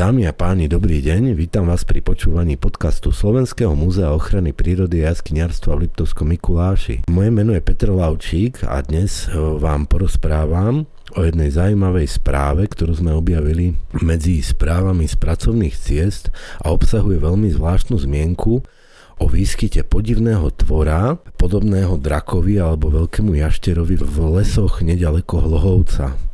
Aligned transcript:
Dámy 0.00 0.24
a 0.24 0.32
páni, 0.32 0.64
dobrý 0.64 1.04
deň. 1.04 1.36
Vítam 1.36 1.68
vás 1.68 1.84
pri 1.84 2.00
počúvaní 2.00 2.56
podcastu 2.56 3.12
Slovenského 3.12 3.76
múzea 3.76 4.16
ochrany 4.16 4.56
prírody 4.56 5.04
a 5.04 5.12
jaskyniarstva 5.12 5.76
v 5.76 5.80
Liptovskom 5.84 6.24
Mikuláši. 6.32 7.04
Moje 7.12 7.28
meno 7.28 7.52
je 7.52 7.60
Petr 7.60 7.92
Laučík 7.92 8.64
a 8.64 8.80
dnes 8.80 9.28
e, 9.28 9.36
vám 9.36 9.84
porozprávam 9.84 10.88
o 11.12 11.20
jednej 11.20 11.52
zaujímavej 11.52 12.16
správe, 12.16 12.64
ktorú 12.72 12.96
sme 12.96 13.12
objavili 13.12 13.76
medzi 14.00 14.40
správami 14.40 15.04
z 15.04 15.20
pracovných 15.20 15.76
ciest 15.76 16.32
a 16.64 16.72
obsahuje 16.72 17.20
veľmi 17.20 17.52
zvláštnu 17.52 18.00
zmienku 18.00 18.64
o 19.20 19.24
výskyte 19.28 19.84
podivného 19.84 20.48
tvora, 20.56 21.20
podobného 21.36 22.00
drakovi 22.00 22.56
alebo 22.56 22.88
veľkému 22.88 23.36
jašterovi 23.36 24.00
v 24.00 24.16
lesoch 24.32 24.80
nedaleko 24.80 25.44
Hlohovca. 25.44 26.29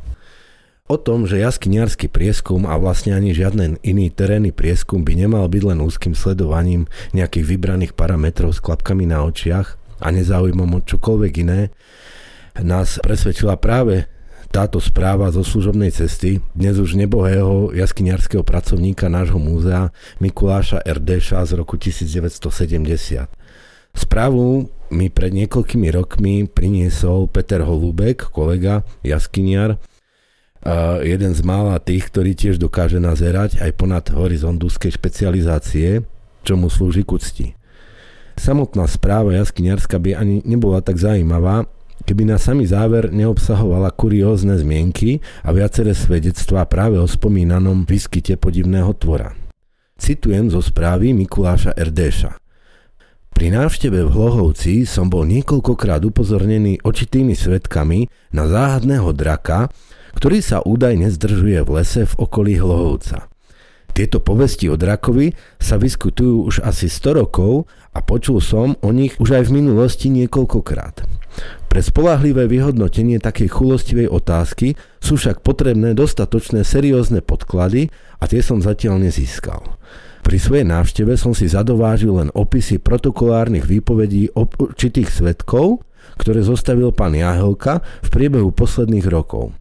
O 0.87 0.95
tom, 0.95 1.27
že 1.27 1.43
jaskyniarský 1.43 2.07
prieskum 2.07 2.63
a 2.63 2.79
vlastne 2.79 3.11
ani 3.11 3.35
žiadny 3.35 3.83
iný 3.83 4.07
terénny 4.07 4.55
prieskum 4.55 5.03
by 5.03 5.19
nemal 5.19 5.43
byť 5.51 5.63
len 5.67 5.83
úzkým 5.83 6.15
sledovaním 6.15 6.87
nejakých 7.11 7.43
vybraných 7.43 7.91
parametrov 7.91 8.55
s 8.55 8.63
klapkami 8.63 9.03
na 9.03 9.19
očiach 9.27 9.75
a 9.99 10.07
nezaujímom 10.15 10.79
od 10.79 10.87
čokoľvek 10.87 11.33
iné, 11.43 11.75
nás 12.63 13.03
presvedčila 13.03 13.59
práve 13.59 14.07
táto 14.47 14.79
správa 14.79 15.27
zo 15.29 15.43
služobnej 15.43 15.91
cesty 15.91 16.39
dnes 16.55 16.79
už 16.79 16.95
nebohého 16.95 17.75
jaskyniarského 17.75 18.47
pracovníka 18.47 19.11
nášho 19.11 19.37
múzea 19.37 19.91
Mikuláša 20.23 20.87
Erdéša 20.87 21.43
z 21.43 21.51
roku 21.59 21.75
1970. 21.75 23.27
Správu 23.91 24.71
mi 24.87 25.11
pred 25.11 25.35
niekoľkými 25.35 25.91
rokmi 25.91 26.47
priniesol 26.47 27.27
Peter 27.27 27.59
Holubek, 27.67 28.31
kolega 28.31 28.87
jaskyniar, 29.03 29.83
jeden 31.03 31.31
z 31.31 31.41
mála 31.47 31.79
tých, 31.79 32.11
ktorý 32.11 32.35
tiež 32.35 32.59
dokáže 32.59 32.99
nazerať 32.99 33.63
aj 33.63 33.71
ponad 33.79 34.05
horizont 34.11 34.59
úzkej 34.59 34.99
špecializácie, 34.99 36.03
čo 36.43 36.53
mu 36.59 36.67
slúži 36.67 37.07
k 37.07 37.11
úcti. 37.15 37.47
Samotná 38.37 38.85
správa 38.85 39.33
jaskyniarska 39.33 39.97
by 39.97 40.11
ani 40.13 40.45
nebola 40.45 40.83
tak 40.83 40.99
zaujímavá, 40.99 41.65
keby 42.05 42.29
na 42.29 42.37
samý 42.37 42.69
záver 42.69 43.09
neobsahovala 43.09 43.89
kuriózne 43.95 44.59
zmienky 44.59 45.23
a 45.41 45.49
viaceré 45.55 45.97
svedectvá 45.97 46.69
práve 46.69 47.01
o 47.01 47.07
spomínanom 47.09 47.87
výskyte 47.87 48.37
podivného 48.37 48.93
tvora. 48.93 49.33
Citujem 49.97 50.53
zo 50.53 50.61
správy 50.61 51.17
Mikuláša 51.17 51.73
Erdéša. 51.73 52.37
Pri 53.33 53.53
návšteve 53.53 54.05
v 54.05 54.09
Hlohovci 54.13 54.85
som 54.85 55.09
bol 55.09 55.25
niekoľkokrát 55.25 56.01
upozornený 56.05 56.81
očitými 56.85 57.33
svetkami 57.33 58.05
na 58.33 58.45
záhadného 58.45 59.09
draka, 59.13 59.69
ktorý 60.17 60.41
sa 60.41 60.65
údajne 60.65 61.13
zdržuje 61.13 61.61
v 61.61 61.69
lese 61.77 62.09
v 62.09 62.13
okolí 62.17 62.57
Hlohovca. 62.57 63.29
Tieto 63.93 64.17
povesti 64.17 64.65
o 64.69 64.77
drakovi 64.77 65.33
sa 65.61 65.77
vyskutujú 65.77 66.49
už 66.49 66.55
asi 66.65 66.89
100 66.89 67.21
rokov 67.21 67.69
a 67.93 68.01
počul 68.01 68.41
som 68.41 68.73
o 68.81 68.89
nich 68.89 69.13
už 69.21 69.37
aj 69.37 69.43
v 69.49 69.61
minulosti 69.61 70.09
niekoľkokrát. 70.09 71.05
Pre 71.69 71.81
spolahlivé 71.81 72.49
vyhodnotenie 72.49 73.21
takej 73.21 73.49
chulostivej 73.49 74.09
otázky 74.09 74.73
sú 74.97 75.21
však 75.21 75.45
potrebné 75.45 75.93
dostatočné 75.93 76.65
seriózne 76.65 77.21
podklady 77.21 77.93
a 78.17 78.25
tie 78.25 78.41
som 78.41 78.57
zatiaľ 78.57 79.01
nezískal. 79.05 79.77
Pri 80.25 80.37
svojej 80.41 80.65
návšteve 80.65 81.13
som 81.13 81.37
si 81.37 81.45
zadovážil 81.45 82.17
len 82.17 82.33
opisy 82.33 82.81
protokolárnych 82.81 83.69
výpovedí 83.69 84.33
určitých 84.33 85.13
svetkov, 85.13 85.85
ktoré 86.17 86.41
zostavil 86.41 86.89
pán 86.89 87.13
Jahelka 87.13 87.85
v 88.01 88.09
priebehu 88.09 88.49
posledných 88.49 89.05
rokov. 89.09 89.53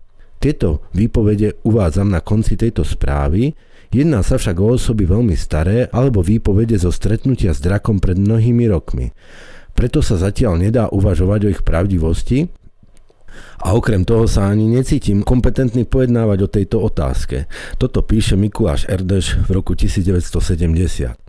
Tieto 0.46 0.86
výpovede 0.94 1.58
uvádzam 1.66 2.06
na 2.06 2.22
konci 2.22 2.54
tejto 2.54 2.86
správy, 2.86 3.50
jedná 3.90 4.22
sa 4.22 4.38
však 4.38 4.54
o 4.62 4.78
osoby 4.78 5.02
veľmi 5.02 5.34
staré 5.34 5.90
alebo 5.90 6.22
výpovede 6.22 6.78
zo 6.78 6.94
stretnutia 6.94 7.50
s 7.50 7.58
drakom 7.58 7.98
pred 7.98 8.14
mnohými 8.14 8.70
rokmi. 8.70 9.10
Preto 9.74 10.06
sa 10.06 10.14
zatiaľ 10.14 10.62
nedá 10.62 10.86
uvažovať 10.86 11.40
o 11.42 11.50
ich 11.50 11.66
pravdivosti 11.66 12.46
a 13.58 13.74
okrem 13.74 14.06
toho 14.06 14.30
sa 14.30 14.46
ani 14.46 14.70
necítim 14.70 15.26
kompetentný 15.26 15.82
pojednávať 15.82 16.38
o 16.38 16.46
tejto 16.46 16.78
otázke. 16.78 17.50
Toto 17.74 18.06
píše 18.06 18.38
Mikuláš 18.38 18.86
Erdeš 18.86 19.42
v 19.50 19.50
roku 19.50 19.74
1970. 19.74 21.25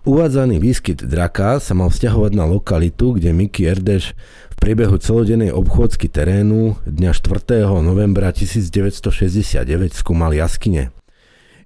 Uvádzaný 0.00 0.64
výskyt 0.64 1.04
draka 1.04 1.60
sa 1.60 1.76
mal 1.76 1.92
vzťahovať 1.92 2.32
na 2.32 2.48
lokalitu, 2.48 3.20
kde 3.20 3.36
Miki 3.36 3.68
Erdeš 3.68 4.16
v 4.48 4.56
priebehu 4.56 4.96
celodennej 4.96 5.52
obchôdzky 5.52 6.08
terénu 6.08 6.80
dňa 6.88 7.12
4. 7.12 7.68
novembra 7.84 8.32
1969 8.32 9.60
skúmal 9.92 10.32
jaskyne. 10.32 10.88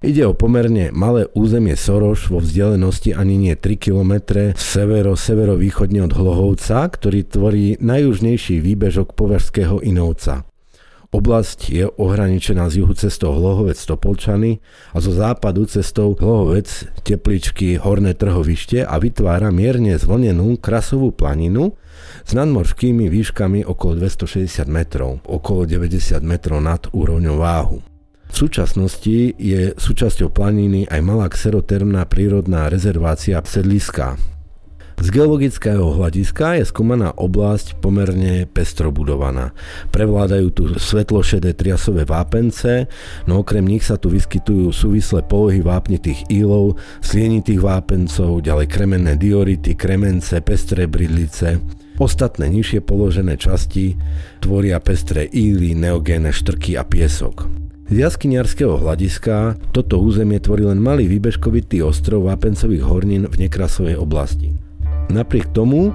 Ide 0.03 0.27
o 0.27 0.35
pomerne 0.35 0.91
malé 0.91 1.31
územie 1.31 1.79
Soroš 1.79 2.27
vo 2.27 2.43
vzdialenosti 2.43 3.15
ani 3.15 3.39
nie 3.39 3.55
3 3.55 3.79
km 3.79 4.13
severo-severovýchodne 4.51 6.03
od 6.03 6.11
Hlohovca, 6.11 6.91
ktorý 6.91 7.23
tvorí 7.23 7.79
najjužnejší 7.79 8.59
výbežok 8.59 9.15
Považského 9.15 9.79
Inovca. 9.79 10.43
Oblasť 11.15 11.59
je 11.71 11.87
ohraničená 11.87 12.67
z 12.67 12.83
juhu 12.83 12.91
cestou 12.91 13.39
Hlohovec 13.39 13.79
Topolčany 13.79 14.59
a 14.91 14.99
zo 14.99 15.15
západu 15.15 15.63
cestou 15.63 16.11
Hlohovec 16.11 16.67
Tepličky 17.07 17.79
Horné 17.79 18.19
trhovište 18.19 18.83
a 18.83 18.99
vytvára 18.99 19.47
mierne 19.47 19.95
zvlnenú 19.95 20.59
krasovú 20.59 21.15
planinu 21.15 21.71
s 22.27 22.35
nadmorskými 22.35 23.07
výškami 23.07 23.63
okolo 23.63 24.03
260 24.03 24.67
metrov, 24.67 25.23
okolo 25.23 25.63
90 25.63 26.19
metrov 26.19 26.59
nad 26.59 26.83
úrovňou 26.91 27.39
váhu. 27.39 27.79
V 28.27 28.35
súčasnosti 28.35 29.39
je 29.39 29.71
súčasťou 29.71 30.35
planiny 30.35 30.83
aj 30.91 30.99
malá 30.99 31.31
xerotermná 31.31 32.03
prírodná 32.11 32.67
rezervácia 32.67 33.39
Sedliská, 33.39 34.19
z 34.95 35.07
geologického 35.11 35.91
hľadiska 35.91 36.55
je 36.55 36.63
skúmaná 36.63 37.11
oblasť 37.11 37.83
pomerne 37.83 38.47
pestro 38.47 38.95
budovaná. 38.95 39.51
Prevládajú 39.91 40.47
tu 40.55 40.63
svetlošedé 40.71 41.51
triasové 41.51 42.07
vápence, 42.07 42.87
no 43.27 43.43
okrem 43.43 43.67
nich 43.67 43.83
sa 43.83 43.99
tu 43.99 44.07
vyskytujú 44.07 44.71
súvislé 44.71 45.27
polohy 45.27 45.59
vápnitých 45.59 46.31
ílov, 46.31 46.79
slienitých 47.03 47.59
vápencov, 47.59 48.39
ďalej 48.39 48.67
kremenné 48.71 49.13
diority, 49.19 49.75
kremence, 49.75 50.31
pestré 50.39 50.87
bridlice. 50.87 51.59
Ostatné 51.99 52.47
nižšie 52.51 52.83
položené 52.83 53.35
časti 53.35 53.99
tvoria 54.39 54.79
pestré 54.79 55.27
íly, 55.27 55.75
neogénne 55.75 56.31
štrky 56.31 56.79
a 56.79 56.83
piesok. 56.83 57.47
Z 57.85 57.95
jaskyniarského 58.01 58.81
hľadiska 58.81 59.61
toto 59.69 60.01
územie 60.01 60.41
tvorí 60.41 60.65
len 60.65 60.81
malý 60.81 61.05
výbežkovitý 61.05 61.85
ostrov 61.85 62.25
vápencových 62.25 62.81
hornín 62.81 63.29
v 63.29 63.45
nekrasovej 63.45 64.01
oblasti. 64.01 64.64
Napriek 65.09 65.53
tomu 65.53 65.93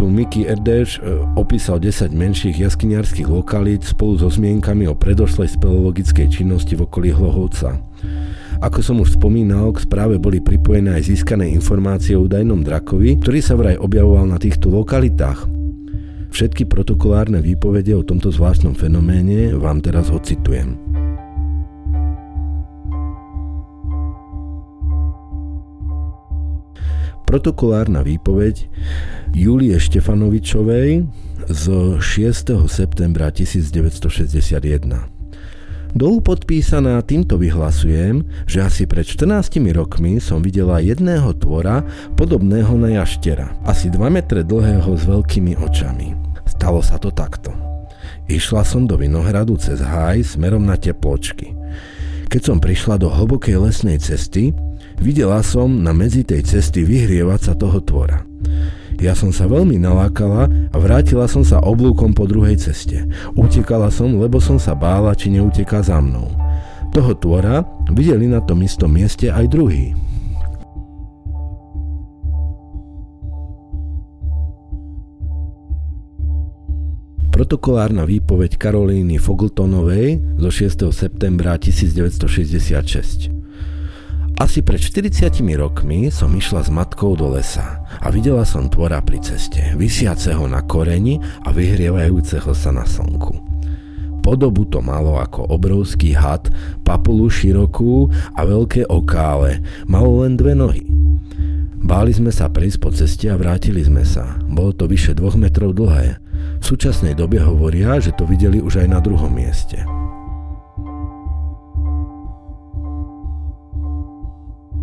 tu 0.00 0.08
Mickey 0.08 0.48
Erdős 0.48 0.96
e, 0.96 1.12
opísal 1.36 1.76
10 1.76 2.16
menších 2.16 2.56
jaskyniarských 2.56 3.28
lokalít 3.28 3.84
spolu 3.84 4.16
so 4.16 4.32
zmienkami 4.32 4.88
o 4.88 4.96
predošlej 4.96 5.60
speleologickej 5.60 6.28
činnosti 6.32 6.72
v 6.72 6.88
okolí 6.88 7.12
Hlohovca. 7.12 7.76
Ako 8.60 8.80
som 8.80 9.00
už 9.00 9.16
spomínal, 9.20 9.72
k 9.72 9.84
správe 9.84 10.20
boli 10.20 10.40
pripojené 10.40 10.96
aj 10.96 11.08
získané 11.08 11.48
informácie 11.52 12.16
o 12.16 12.24
údajnom 12.24 12.64
drakovi, 12.64 13.16
ktorý 13.20 13.40
sa 13.40 13.56
vraj 13.56 13.76
objavoval 13.76 14.28
na 14.28 14.40
týchto 14.40 14.72
lokalitách. 14.72 15.48
Všetky 16.30 16.64
protokolárne 16.64 17.44
výpovede 17.44 17.92
o 17.96 18.06
tomto 18.06 18.32
zvláštnom 18.32 18.72
fenoméne 18.76 19.52
vám 19.56 19.84
teraz 19.84 20.08
ocitujem. 20.08 20.89
Protokolárna 27.30 28.02
výpoveď 28.02 28.66
Julie 29.30 29.78
Štefanovičovej 29.78 31.06
z 31.46 31.64
6. 32.02 32.58
septembra 32.66 33.30
1961. 33.30 34.50
Dolu 35.94 36.18
podpísaná 36.26 36.98
týmto 37.06 37.38
vyhlasujem, 37.38 38.26
že 38.50 38.66
asi 38.66 38.82
pred 38.82 39.06
14 39.06 39.62
rokmi 39.70 40.18
som 40.18 40.42
videla 40.42 40.82
jedného 40.82 41.30
tvora 41.38 41.86
podobného 42.18 42.74
na 42.74 42.98
jaštera, 42.98 43.54
asi 43.62 43.94
2 43.94 44.10
metre 44.10 44.42
dlhého 44.42 44.90
s 44.90 45.06
veľkými 45.06 45.54
očami. 45.54 46.18
Stalo 46.50 46.82
sa 46.82 46.98
to 46.98 47.14
takto. 47.14 47.54
Išla 48.26 48.66
som 48.66 48.90
do 48.90 48.98
Vinohradu 48.98 49.54
cez 49.54 49.78
háj 49.78 50.34
smerom 50.34 50.66
na 50.66 50.74
tepločky. 50.74 51.54
Keď 52.26 52.42
som 52.42 52.58
prišla 52.58 52.98
do 52.98 53.06
hlbokej 53.06 53.54
lesnej 53.58 54.02
cesty, 54.02 54.50
Videla 55.00 55.40
som 55.40 55.80
na 55.80 55.96
medzi 55.96 56.20
tej 56.28 56.44
cesty 56.44 56.84
vyhrievať 56.84 57.40
sa 57.40 57.52
toho 57.56 57.80
tvora. 57.80 58.20
Ja 59.00 59.16
som 59.16 59.32
sa 59.32 59.48
veľmi 59.48 59.80
nalákala 59.80 60.44
a 60.68 60.76
vrátila 60.76 61.24
som 61.24 61.40
sa 61.40 61.56
oblúkom 61.64 62.12
po 62.12 62.28
druhej 62.28 62.60
ceste. 62.60 63.08
Utekala 63.32 63.88
som, 63.88 64.20
lebo 64.20 64.44
som 64.44 64.60
sa 64.60 64.76
bála, 64.76 65.16
či 65.16 65.32
neuteká 65.32 65.80
za 65.80 65.96
mnou. 66.04 66.28
Toho 66.92 67.16
tvora 67.16 67.64
videli 67.96 68.28
na 68.28 68.44
tom 68.44 68.60
istom 68.60 68.92
mieste 68.92 69.32
aj 69.32 69.48
druhý. 69.48 69.96
Protokolárna 77.32 78.04
výpoveď 78.04 78.60
Karolíny 78.60 79.16
Fogltonovej 79.16 80.20
zo 80.36 80.50
6. 80.52 80.92
septembra 80.92 81.56
1966. 81.56 83.39
Asi 84.40 84.64
pred 84.64 84.80
40 84.80 85.36
rokmi 85.60 86.08
som 86.08 86.32
išla 86.32 86.64
s 86.64 86.72
matkou 86.72 87.12
do 87.12 87.36
lesa 87.36 87.84
a 88.00 88.08
videla 88.08 88.40
som 88.48 88.72
tvora 88.72 88.96
pri 89.04 89.20
ceste, 89.20 89.60
vysiaceho 89.76 90.48
na 90.48 90.64
koreni 90.64 91.20
a 91.44 91.52
vyhrievajúceho 91.52 92.48
sa 92.56 92.72
na 92.72 92.88
slnku. 92.88 93.36
Podobu 94.24 94.64
to 94.64 94.80
malo 94.80 95.20
ako 95.20 95.44
obrovský 95.44 96.16
had, 96.16 96.48
papulu 96.88 97.28
širokú 97.28 98.08
a 98.32 98.40
veľké 98.48 98.88
okále, 98.88 99.60
malo 99.84 100.24
len 100.24 100.40
dve 100.40 100.56
nohy. 100.56 100.88
Báli 101.76 102.16
sme 102.16 102.32
sa 102.32 102.48
prejsť 102.48 102.78
po 102.80 102.88
ceste 102.96 103.28
a 103.28 103.36
vrátili 103.36 103.84
sme 103.84 104.08
sa. 104.08 104.40
Bolo 104.48 104.72
to 104.72 104.88
vyše 104.88 105.12
dvoch 105.12 105.36
metrov 105.36 105.76
dlhé. 105.76 106.16
V 106.60 106.64
súčasnej 106.64 107.12
dobe 107.12 107.44
hovoria, 107.44 108.00
že 108.00 108.16
to 108.16 108.24
videli 108.24 108.56
už 108.64 108.84
aj 108.84 108.88
na 108.88 109.04
druhom 109.04 109.36
mieste. 109.36 109.99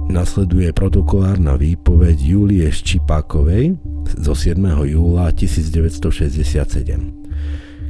Nasleduje 0.07 0.71
protokolárna 0.71 1.59
výpoveď 1.59 2.15
Julie 2.15 2.63
Ščipákovej 2.71 3.75
zo 4.15 4.31
7. 4.31 4.55
júla 4.87 5.35
1967. 5.35 6.63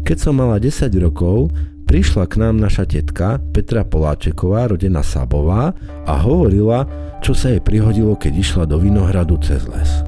Keď 0.02 0.18
som 0.18 0.34
mala 0.34 0.58
10 0.58 0.90
rokov, 0.98 1.54
prišla 1.86 2.25
k 2.25 2.42
nám 2.42 2.58
naša 2.58 2.90
tetka 2.90 3.38
Petra 3.54 3.86
Poláčeková, 3.86 4.66
rodená 4.66 5.06
Sabová 5.06 5.78
a 6.10 6.18
hovorila, 6.18 6.90
čo 7.22 7.38
sa 7.38 7.54
jej 7.54 7.62
prihodilo, 7.62 8.18
keď 8.18 8.34
išla 8.34 8.66
do 8.66 8.81
Vinohradu 8.81 9.38
cez 9.46 9.69
les. 9.69 10.02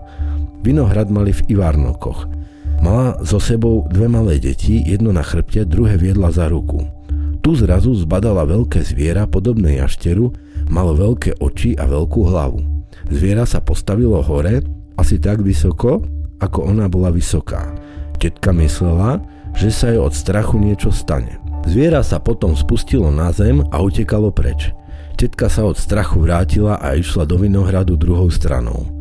Vinohrad 0.66 1.14
mali 1.14 1.30
v 1.30 1.46
Ivárnokoch. 1.54 2.26
Mala 2.82 3.22
so 3.22 3.38
sebou 3.38 3.86
dve 3.86 4.10
malé 4.10 4.42
deti, 4.42 4.82
jedno 4.82 5.14
na 5.14 5.22
chrbte, 5.22 5.62
druhé 5.62 5.94
viedla 5.94 6.34
za 6.34 6.50
ruku. 6.50 6.90
Tu 7.40 7.56
zrazu 7.56 7.96
zbadala 7.96 8.44
veľké 8.44 8.84
zviera, 8.84 9.26
podobné 9.26 9.80
jašteru, 9.80 10.32
Malo 10.70 10.94
veľké 10.94 11.42
oči 11.42 11.74
a 11.82 11.90
veľkú 11.90 12.30
hlavu. 12.30 12.62
Zviera 13.10 13.48
sa 13.50 13.58
postavilo 13.58 14.22
hore, 14.22 14.62
asi 15.02 15.18
tak 15.18 15.42
vysoko, 15.42 16.06
ako 16.38 16.70
ona 16.70 16.86
bola 16.86 17.10
vysoká. 17.10 17.74
Tetka 18.22 18.54
myslela, 18.54 19.18
že 19.58 19.74
sa 19.74 19.90
jej 19.90 19.98
od 19.98 20.14
strachu 20.14 20.62
niečo 20.62 20.94
stane. 20.94 21.42
Zviera 21.66 22.06
sa 22.06 22.22
potom 22.22 22.54
spustilo 22.54 23.10
na 23.10 23.34
zem 23.34 23.66
a 23.74 23.82
utekalo 23.82 24.30
preč. 24.30 24.70
Tetka 25.18 25.50
sa 25.50 25.66
od 25.66 25.76
strachu 25.76 26.22
vrátila 26.22 26.78
a 26.78 26.94
išla 26.94 27.26
do 27.26 27.42
Vinohradu 27.42 27.98
druhou 27.98 28.30
stranou. 28.30 28.99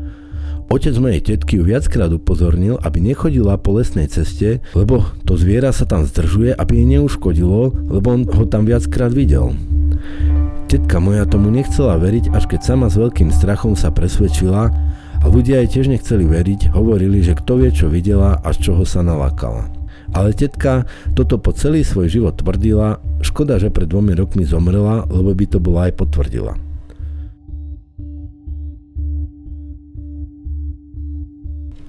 Otec 0.68 1.00
mojej 1.00 1.24
tetky 1.24 1.56
ju 1.56 1.64
viackrát 1.64 2.12
upozornil, 2.12 2.76
aby 2.84 3.00
nechodila 3.00 3.56
po 3.56 3.80
lesnej 3.80 4.04
ceste, 4.04 4.60
lebo 4.76 5.00
to 5.24 5.40
zviera 5.40 5.72
sa 5.72 5.88
tam 5.88 6.04
zdržuje, 6.04 6.52
aby 6.52 6.84
jej 6.84 6.86
neuškodilo, 7.00 7.88
lebo 7.88 8.06
on 8.12 8.28
ho 8.28 8.44
tam 8.44 8.68
viackrát 8.68 9.08
videl. 9.08 9.56
Tetka 10.68 11.00
moja 11.00 11.24
tomu 11.24 11.48
nechcela 11.48 11.96
veriť, 11.96 12.36
až 12.36 12.52
keď 12.52 12.60
sama 12.60 12.92
s 12.92 13.00
veľkým 13.00 13.32
strachom 13.32 13.72
sa 13.80 13.88
presvedčila 13.88 14.68
a 15.18 15.24
ľudia 15.24 15.64
jej 15.64 15.80
tiež 15.80 15.88
nechceli 15.88 16.28
veriť, 16.28 16.76
hovorili, 16.76 17.24
že 17.24 17.32
kto 17.32 17.64
vie, 17.64 17.72
čo 17.72 17.88
videla 17.88 18.36
a 18.36 18.52
z 18.52 18.68
čoho 18.68 18.84
sa 18.84 19.00
nalakala. 19.00 19.72
Ale 20.12 20.36
tetka 20.36 20.84
toto 21.16 21.40
po 21.40 21.56
celý 21.56 21.80
svoj 21.80 22.12
život 22.12 22.36
tvrdila, 22.36 23.00
škoda, 23.24 23.56
že 23.56 23.72
pred 23.72 23.88
dvomi 23.88 24.12
rokmi 24.12 24.44
zomrela, 24.44 25.08
lebo 25.08 25.32
by 25.32 25.44
to 25.48 25.58
bola 25.64 25.88
aj 25.88 25.96
potvrdila. 25.96 26.67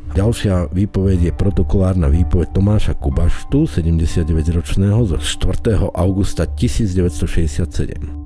Ďalšia 0.09 0.73
výpoveď 0.73 1.29
je 1.29 1.33
protokolárna 1.38 2.09
výpoveď 2.09 2.57
Tomáša 2.57 2.97
Kubaštu, 2.97 3.69
79-ročného 3.69 5.06
zo 5.06 5.21
4. 5.21 5.77
augusta 5.94 6.50
1967. 6.50 8.19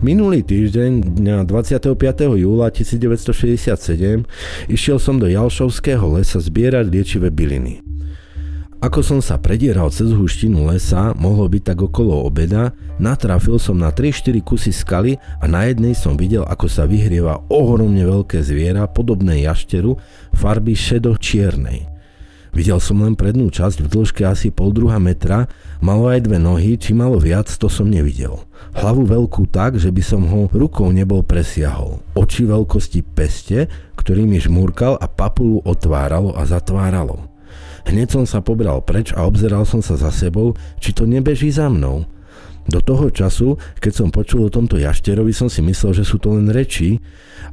Minulý 0.00 0.40
týždeň, 0.40 1.20
dňa 1.20 1.36
25. 1.44 1.94
júla 2.40 2.72
1967, 2.72 4.24
išiel 4.72 4.96
som 4.96 5.20
do 5.20 5.28
Jalšovského 5.28 6.16
lesa 6.16 6.40
zbierať 6.40 6.88
liečivé 6.88 7.28
byliny. 7.28 7.91
Ako 8.82 8.98
som 8.98 9.22
sa 9.22 9.38
predieral 9.38 9.94
cez 9.94 10.10
húštinu 10.10 10.66
lesa, 10.66 11.14
mohlo 11.14 11.46
byť 11.46 11.62
tak 11.70 11.78
okolo 11.86 12.26
obeda, 12.26 12.74
natrafil 12.98 13.54
som 13.54 13.78
na 13.78 13.94
3-4 13.94 14.42
kusy 14.42 14.74
skaly 14.74 15.22
a 15.38 15.46
na 15.46 15.70
jednej 15.70 15.94
som 15.94 16.18
videl, 16.18 16.42
ako 16.42 16.66
sa 16.66 16.82
vyhrieva 16.82 17.46
ohromne 17.46 18.02
veľké 18.02 18.42
zviera, 18.42 18.90
podobné 18.90 19.46
jašteru, 19.46 20.02
farby 20.34 20.74
šedo-čiernej. 20.74 21.86
Videl 22.50 22.82
som 22.82 23.06
len 23.06 23.14
prednú 23.14 23.54
časť 23.54 23.86
v 23.86 23.88
dĺžke 23.88 24.26
asi 24.26 24.50
pol 24.50 24.74
druha 24.74 24.98
metra, 24.98 25.46
malo 25.78 26.10
aj 26.10 26.26
dve 26.26 26.42
nohy, 26.42 26.74
či 26.74 26.90
malo 26.90 27.22
viac, 27.22 27.46
to 27.54 27.70
som 27.70 27.86
nevidel. 27.86 28.42
Hlavu 28.74 29.06
veľkú 29.06 29.46
tak, 29.46 29.78
že 29.78 29.94
by 29.94 30.02
som 30.02 30.26
ho 30.26 30.50
rukou 30.50 30.90
nebol 30.90 31.22
presiahol. 31.22 32.02
Oči 32.18 32.50
veľkosti 32.50 33.06
peste, 33.14 33.70
ktorými 33.94 34.42
žmúrkal 34.42 34.98
a 34.98 35.06
papulu 35.06 35.62
otváralo 35.62 36.34
a 36.34 36.42
zatváralo. 36.42 37.31
Hneď 37.88 38.08
som 38.14 38.24
sa 38.24 38.38
pobral 38.38 38.78
preč 38.82 39.10
a 39.12 39.26
obzeral 39.26 39.66
som 39.66 39.82
sa 39.82 39.98
za 39.98 40.14
sebou, 40.14 40.54
či 40.78 40.94
to 40.94 41.08
nebeží 41.08 41.50
za 41.50 41.66
mnou. 41.66 42.06
Do 42.62 42.78
toho 42.78 43.10
času, 43.10 43.58
keď 43.82 43.92
som 43.92 44.14
počul 44.14 44.46
o 44.46 44.54
tomto 44.54 44.78
jašterovi, 44.78 45.34
som 45.34 45.50
si 45.50 45.58
myslel, 45.66 45.98
že 45.98 46.06
sú 46.06 46.22
to 46.22 46.38
len 46.38 46.46
reči, 46.46 47.02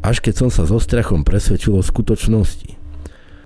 až 0.06 0.22
keď 0.22 0.46
som 0.46 0.50
sa 0.54 0.70
so 0.70 0.78
strachom 0.78 1.26
presvedčil 1.26 1.74
o 1.74 1.82
skutočnosti. 1.82 2.78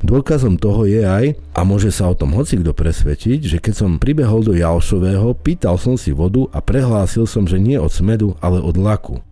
Dôkazom 0.04 0.60
toho 0.60 0.84
je 0.84 1.08
aj, 1.08 1.40
a 1.56 1.64
môže 1.64 1.88
sa 1.88 2.12
o 2.12 2.18
tom 2.20 2.36
hoci 2.36 2.60
kto 2.60 2.76
presvedčiť, 2.76 3.40
že 3.48 3.58
keď 3.64 3.74
som 3.74 4.04
pribehol 4.04 4.44
do 4.44 4.52
Jalšového, 4.52 5.32
pýtal 5.40 5.80
som 5.80 5.96
si 5.96 6.12
vodu 6.12 6.44
a 6.52 6.60
prehlásil 6.60 7.24
som, 7.24 7.48
že 7.48 7.56
nie 7.56 7.80
od 7.80 7.88
smedu, 7.88 8.36
ale 8.44 8.60
od 8.60 8.76
laku. 8.76 9.24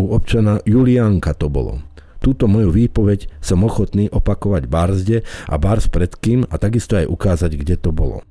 U 0.00 0.16
občana 0.16 0.64
Julianka 0.64 1.36
to 1.36 1.52
bolo. 1.52 1.84
Túto 2.26 2.50
moju 2.50 2.74
výpoveď 2.74 3.30
som 3.38 3.62
ochotný 3.62 4.10
opakovať 4.10 4.66
Barzde 4.66 5.22
a 5.46 5.54
Barz 5.62 5.86
pred 5.86 6.10
kým 6.10 6.42
a 6.50 6.58
takisto 6.58 6.98
aj 6.98 7.06
ukázať, 7.06 7.54
kde 7.54 7.78
to 7.78 7.94
bolo. 7.94 8.26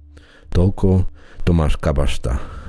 Toľko 0.51 1.07
Tomáš 1.47 1.79
Kabašta 1.79 2.65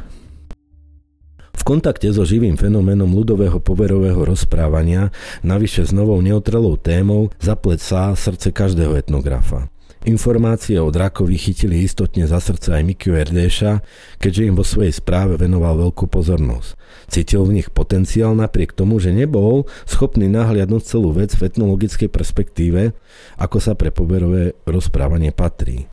kontakte 1.67 2.07
so 2.15 2.23
živým 2.23 2.55
fenoménom 2.55 3.11
ľudového 3.11 3.59
poverového 3.59 4.23
rozprávania, 4.23 5.11
navyše 5.43 5.83
s 5.83 5.91
novou 5.91 6.23
neotrelou 6.23 6.79
témou, 6.79 7.35
sa 7.83 8.15
srdce 8.15 8.55
každého 8.55 8.95
etnografa. 8.95 9.67
Informácie 10.07 10.79
o 10.79 10.87
drakovi 10.87 11.35
chytili 11.35 11.83
istotne 11.83 12.31
za 12.31 12.39
srdce 12.39 12.79
aj 12.79 12.87
Mikiu 12.87 13.19
Erdéša, 13.19 13.83
keďže 14.23 14.47
im 14.47 14.55
vo 14.55 14.63
svojej 14.63 14.95
správe 14.95 15.35
venoval 15.35 15.83
veľkú 15.83 16.07
pozornosť. 16.07 16.79
Cítil 17.11 17.43
v 17.43 17.59
nich 17.59 17.75
potenciál 17.75 18.39
napriek 18.39 18.71
tomu, 18.71 19.03
že 19.03 19.11
nebol 19.11 19.67
schopný 19.83 20.31
nahliadnúť 20.31 20.83
celú 20.87 21.11
vec 21.11 21.35
v 21.35 21.51
etnologickej 21.51 22.07
perspektíve, 22.07 22.95
ako 23.35 23.59
sa 23.59 23.75
pre 23.75 23.91
poverové 23.91 24.55
rozprávanie 24.63 25.35
patrí. 25.35 25.91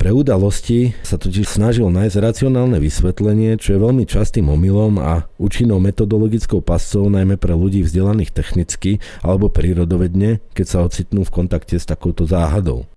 Pre 0.00 0.16
udalosti 0.16 0.96
sa 1.04 1.20
totiž 1.20 1.44
snažil 1.44 1.84
nájsť 1.92 2.24
racionálne 2.24 2.80
vysvetlenie, 2.80 3.60
čo 3.60 3.76
je 3.76 3.84
veľmi 3.84 4.08
častým 4.08 4.48
omylom 4.48 4.96
a 4.96 5.28
účinnou 5.36 5.76
metodologickou 5.76 6.64
pascou 6.64 7.12
najmä 7.12 7.36
pre 7.36 7.52
ľudí 7.52 7.84
vzdelaných 7.84 8.32
technicky 8.32 8.96
alebo 9.20 9.52
prírodovedne, 9.52 10.40
keď 10.56 10.66
sa 10.66 10.78
ocitnú 10.80 11.28
v 11.28 11.44
kontakte 11.44 11.76
s 11.76 11.84
takouto 11.84 12.24
záhadou. 12.24 12.88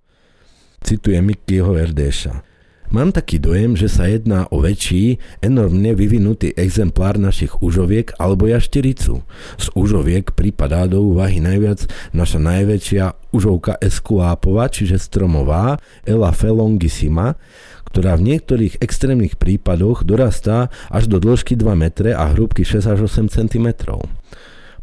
Citujem 0.80 1.28
Mickeyho 1.28 1.76
Erdéša. 1.76 2.53
Mám 2.92 3.16
taký 3.16 3.40
dojem, 3.40 3.74
že 3.74 3.88
sa 3.88 4.04
jedná 4.04 4.44
o 4.52 4.60
väčší, 4.60 5.16
enormne 5.40 5.96
vyvinutý 5.96 6.52
exemplár 6.52 7.16
našich 7.16 7.64
užoviek 7.64 8.12
alebo 8.20 8.44
jaštericu. 8.44 9.24
Z 9.56 9.66
užoviek 9.72 10.36
pripadá 10.36 10.84
do 10.84 11.00
úvahy 11.00 11.40
najviac 11.40 11.88
naša 12.12 12.38
najväčšia 12.44 13.32
užovka 13.32 13.80
eskulápová, 13.80 14.68
čiže 14.68 15.00
stromová, 15.00 15.80
Ela 16.04 16.30
felongissima, 16.36 17.40
ktorá 17.88 18.18
v 18.18 18.34
niektorých 18.34 18.82
extrémnych 18.82 19.38
prípadoch 19.38 20.02
dorastá 20.02 20.68
až 20.90 21.06
do 21.06 21.22
dĺžky 21.22 21.54
2 21.54 21.78
metre 21.78 22.10
a 22.10 22.26
hrúbky 22.30 22.66
6 22.66 22.90
až 22.90 22.98
8 23.06 23.30
cm. 23.30 23.70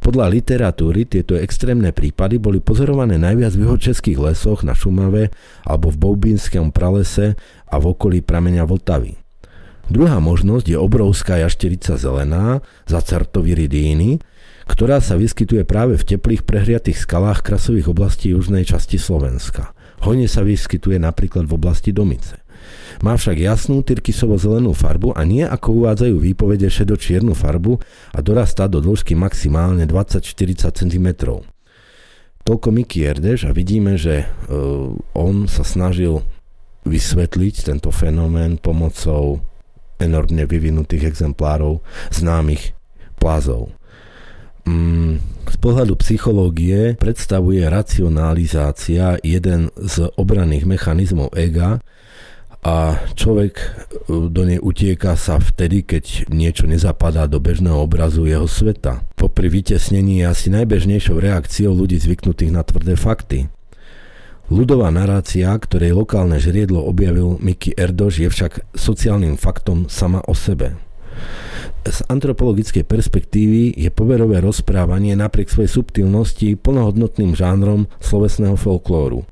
Podľa 0.01 0.33
literatúry 0.33 1.05
tieto 1.05 1.37
extrémne 1.37 1.93
prípady 1.93 2.41
boli 2.41 2.57
pozorované 2.57 3.21
najviac 3.21 3.53
v 3.53 3.69
českých 3.77 4.17
lesoch 4.17 4.65
na 4.65 4.73
Šumave 4.73 5.29
alebo 5.61 5.93
v 5.93 6.01
Boubínskom 6.01 6.73
pralese 6.73 7.37
a 7.69 7.77
v 7.77 7.93
okolí 7.93 8.25
prameňa 8.25 8.65
Vltavy. 8.65 9.21
Druhá 9.93 10.17
možnosť 10.17 10.73
je 10.73 10.77
obrovská 10.81 11.37
jašterica 11.45 12.01
zelená, 12.01 12.65
ridíny, 13.53 14.17
ktorá 14.65 15.05
sa 15.05 15.21
vyskytuje 15.21 15.69
práve 15.69 16.01
v 16.01 16.17
teplých 16.17 16.49
prehriatých 16.49 17.05
skalách 17.05 17.45
krasových 17.45 17.93
oblastí 17.93 18.33
južnej 18.33 18.65
časti 18.65 18.97
Slovenska. 18.97 19.77
Hojne 20.01 20.25
sa 20.25 20.41
vyskytuje 20.41 20.97
napríklad 20.97 21.45
v 21.45 21.61
oblasti 21.61 21.93
Domice. 21.93 22.41
Má 23.01 23.17
však 23.17 23.37
jasnú 23.41 23.81
tyrkysovo-zelenú 23.81 24.75
farbu 24.77 25.17
a 25.17 25.21
nie 25.25 25.41
ako 25.41 25.85
uvádzajú 25.85 26.15
výpovede 26.21 26.69
šedo-čiernu 26.69 27.33
farbu 27.33 27.81
a 28.13 28.19
dorastá 28.21 28.69
do 28.69 28.77
dĺžky 28.77 29.17
maximálne 29.17 29.87
20-40 29.89 30.69
cm. 30.69 31.07
Toľko 32.41 32.67
Miky 32.73 33.05
Erdeš 33.05 33.49
a 33.49 33.51
vidíme, 33.53 33.97
že 33.97 34.25
uh, 34.25 34.93
on 35.13 35.45
sa 35.45 35.61
snažil 35.61 36.25
vysvetliť 36.85 37.55
tento 37.69 37.93
fenomén 37.93 38.57
pomocou 38.57 39.45
enormne 40.01 40.49
vyvinutých 40.49 41.13
exemplárov 41.13 41.85
známych 42.09 42.73
plazov. 43.21 43.69
mm, 44.65 45.21
z 45.45 45.55
pohľadu 45.61 45.93
psychológie 46.01 46.97
predstavuje 46.97 47.61
racionalizácia 47.69 49.21
jeden 49.21 49.69
z 49.77 50.09
obranných 50.17 50.65
mechanizmov 50.65 51.29
ega 51.37 51.77
a 52.61 53.01
človek 53.17 53.53
e, 53.57 53.65
do 54.29 54.41
nej 54.45 54.61
utieka 54.61 55.17
sa 55.17 55.41
vtedy, 55.41 55.81
keď 55.81 56.29
niečo 56.29 56.69
nezapadá 56.69 57.25
do 57.25 57.41
bežného 57.41 57.81
obrazu 57.81 58.29
jeho 58.29 58.45
sveta. 58.45 59.01
Popri 59.17 59.49
vytesnení 59.49 60.21
je 60.21 60.29
asi 60.29 60.47
najbežnejšou 60.53 61.17
reakciou 61.17 61.73
ľudí 61.73 61.97
zvyknutých 61.97 62.53
na 62.53 62.61
tvrdé 62.61 62.93
fakty. 62.93 63.49
Ľudová 64.51 64.93
narácia, 64.93 65.49
ktorej 65.55 65.95
lokálne 65.95 66.37
žriedlo 66.37 66.83
objavil 66.85 67.41
Mickey 67.41 67.73
Erdoš, 67.73 68.21
je 68.21 68.29
však 68.29 68.75
sociálnym 68.77 69.39
faktom 69.39 69.89
sama 69.89 70.21
o 70.27 70.35
sebe. 70.37 70.77
Z 71.81 72.05
antropologickej 72.13 72.85
perspektívy 72.85 73.73
je 73.73 73.89
poverové 73.89 74.37
rozprávanie 74.37 75.17
napriek 75.17 75.49
svojej 75.49 75.81
subtilnosti 75.81 76.59
plnohodnotným 76.61 77.33
žánrom 77.33 77.89
slovesného 77.97 78.53
folklóru. 78.53 79.25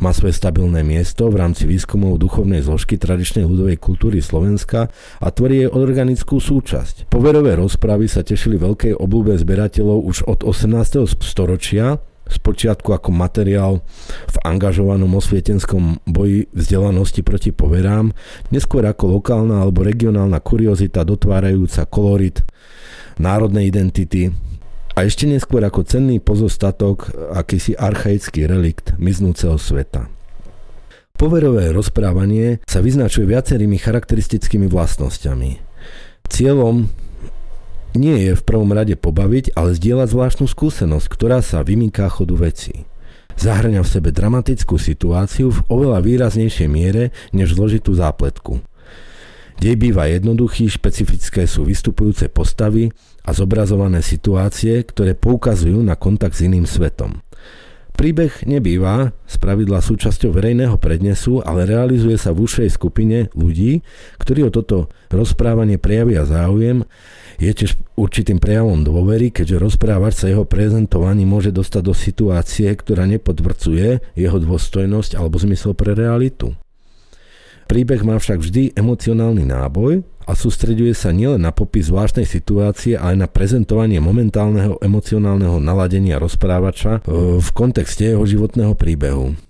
Má 0.00 0.14
svoje 0.16 0.32
stabilné 0.32 0.80
miesto 0.86 1.28
v 1.28 1.42
rámci 1.42 1.68
výskumov 1.68 2.16
duchovnej 2.22 2.64
zložky 2.64 2.96
tradičnej 2.96 3.44
ľudovej 3.44 3.76
kultúry 3.76 4.24
Slovenska 4.24 4.88
a 5.20 5.26
tvorí 5.28 5.66
jej 5.66 5.70
organickú 5.70 6.40
súčasť. 6.40 7.12
Poverové 7.12 7.58
rozprávy 7.58 8.08
sa 8.08 8.24
tešili 8.24 8.56
veľkej 8.56 8.96
obľúbe 8.96 9.36
zberateľov 9.36 9.98
už 10.08 10.16
od 10.24 10.40
18. 10.46 11.04
storočia 11.20 12.00
spočiatku 12.32 12.96
ako 12.96 13.10
materiál 13.12 13.84
v 14.30 14.36
angažovanom 14.46 15.12
osvietenskom 15.20 16.00
boji 16.08 16.48
vzdelanosti 16.56 17.20
proti 17.20 17.50
poverám, 17.52 18.14
neskôr 18.48 18.88
ako 18.88 19.20
lokálna 19.20 19.60
alebo 19.60 19.84
regionálna 19.84 20.40
kuriozita 20.40 21.04
dotvárajúca 21.04 21.84
kolorit 21.92 22.40
národnej 23.20 23.68
identity 23.68 24.32
a 24.92 24.98
ešte 25.08 25.24
neskôr 25.24 25.64
ako 25.64 25.88
cenný 25.88 26.20
pozostatok 26.20 27.08
akýsi 27.32 27.72
archaický 27.72 28.44
relikt 28.44 28.92
miznúceho 29.00 29.56
sveta. 29.56 30.12
Poverové 31.16 31.70
rozprávanie 31.70 32.58
sa 32.66 32.82
vyznačuje 32.82 33.30
viacerými 33.30 33.78
charakteristickými 33.78 34.66
vlastnosťami. 34.66 35.50
Cieľom 36.26 36.90
nie 37.92 38.16
je 38.26 38.32
v 38.32 38.42
prvom 38.42 38.72
rade 38.72 38.96
pobaviť, 38.96 39.52
ale 39.52 39.76
zdieľať 39.76 40.08
zvláštnu 40.08 40.46
skúsenosť, 40.48 41.06
ktorá 41.12 41.44
sa 41.44 41.60
vymýka 41.60 42.08
chodu 42.08 42.34
veci. 42.40 42.88
Zahrňa 43.36 43.80
v 43.84 43.92
sebe 43.92 44.10
dramatickú 44.12 44.76
situáciu 44.76 45.52
v 45.52 45.60
oveľa 45.68 46.04
výraznejšej 46.04 46.68
miere 46.68 47.12
než 47.32 47.56
zložitú 47.56 47.96
zápletku. 47.96 48.60
Dej 49.60 49.74
býva 49.78 50.08
jednoduchý, 50.08 50.70
špecifické 50.70 51.44
sú 51.44 51.66
vystupujúce 51.66 52.30
postavy 52.32 52.88
a 53.22 53.30
zobrazované 53.34 54.00
situácie, 54.00 54.82
ktoré 54.82 55.14
poukazujú 55.14 55.82
na 55.82 55.94
kontakt 55.94 56.38
s 56.38 56.46
iným 56.46 56.66
svetom. 56.66 57.22
Príbeh 57.92 58.48
nebýva 58.48 59.12
z 59.28 59.36
pravidla 59.36 59.84
súčasťou 59.84 60.32
verejného 60.32 60.80
prednesu, 60.80 61.44
ale 61.44 61.68
realizuje 61.68 62.16
sa 62.16 62.32
v 62.32 62.48
užšej 62.48 62.68
skupine 62.72 63.28
ľudí, 63.36 63.84
ktorí 64.16 64.48
o 64.48 64.50
toto 64.50 64.88
rozprávanie 65.12 65.76
prejavia 65.76 66.24
záujem 66.24 66.88
je 67.36 67.52
tiež 67.52 67.76
určitým 67.94 68.40
prejavom 68.40 68.80
dôvery, 68.80 69.28
keďže 69.28 69.60
rozprávač 69.60 70.14
sa 70.16 70.26
jeho 70.32 70.48
prezentovaní 70.48 71.28
môže 71.28 71.52
dostať 71.52 71.82
do 71.84 71.94
situácie, 71.94 72.72
ktorá 72.72 73.04
nepodvrcuje 73.06 74.16
jeho 74.16 74.38
dôstojnosť 74.40 75.20
alebo 75.20 75.36
zmysel 75.36 75.76
pre 75.76 75.92
realitu. 75.92 76.56
Príbeh 77.72 78.04
má 78.04 78.20
však 78.20 78.44
vždy 78.44 78.76
emocionálny 78.76 79.48
náboj 79.48 80.04
a 80.28 80.36
sústreďuje 80.36 80.92
sa 80.92 81.08
nielen 81.08 81.40
na 81.40 81.56
popis 81.56 81.88
zvláštnej 81.88 82.28
situácie, 82.28 83.00
ale 83.00 83.16
aj 83.16 83.24
na 83.24 83.28
prezentovanie 83.32 83.96
momentálneho 83.96 84.76
emocionálneho 84.84 85.56
naladenia 85.56 86.20
rozprávača 86.20 87.00
v 87.40 87.48
kontexte 87.56 88.12
jeho 88.12 88.28
životného 88.28 88.76
príbehu. 88.76 89.40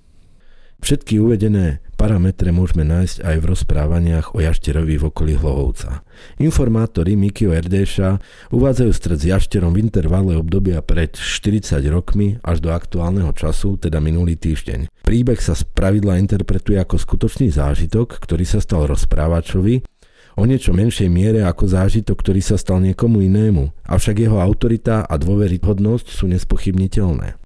Všetky 0.83 1.23
uvedené 1.23 1.79
parametre 1.95 2.51
môžeme 2.51 2.83
nájsť 2.83 3.23
aj 3.23 3.37
v 3.39 3.49
rozprávaniach 3.55 4.27
o 4.35 4.43
jašterovi 4.43 4.99
v 4.99 5.07
okolí 5.15 5.39
Hlohovca. 5.39 6.03
Informátori 6.43 7.15
Mikio 7.15 7.55
Erdéša 7.55 8.19
uvádzajú 8.51 8.91
stred 8.91 9.23
s 9.23 9.31
jašterom 9.31 9.79
v 9.79 9.87
intervale 9.87 10.35
obdobia 10.35 10.83
pred 10.83 11.15
40 11.15 11.79
rokmi 11.87 12.43
až 12.43 12.59
do 12.59 12.75
aktuálneho 12.75 13.31
času, 13.31 13.79
teda 13.79 14.03
minulý 14.03 14.35
týždeň. 14.35 14.91
Príbeh 15.07 15.39
sa 15.39 15.55
z 15.55 15.63
pravidla 15.71 16.19
interpretuje 16.19 16.83
ako 16.83 16.99
skutočný 16.99 17.55
zážitok, 17.55 18.19
ktorý 18.19 18.43
sa 18.43 18.59
stal 18.59 18.91
rozprávačovi, 18.91 19.87
o 20.35 20.43
niečo 20.43 20.75
menšej 20.75 21.07
miere 21.07 21.47
ako 21.47 21.71
zážitok, 21.71 22.19
ktorý 22.19 22.43
sa 22.43 22.59
stal 22.59 22.83
niekomu 22.83 23.23
inému, 23.23 23.87
avšak 23.87 24.19
jeho 24.19 24.43
autorita 24.43 25.07
a 25.07 25.15
dôveryhodnosť 25.15 26.07
sú 26.11 26.27
nespochybniteľné. 26.27 27.42